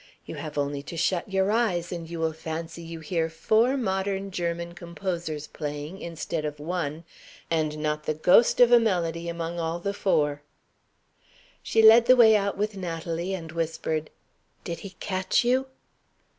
[0.25, 4.31] You have only to shut your eyes, and you will fancy you hear four modern
[4.31, 7.03] German composers playing, instead of one,
[7.51, 10.41] and not the ghost of a melody among all the four."
[11.61, 14.09] She led the way out with Natalie, and whispered,
[14.63, 15.67] "Did he catch you?"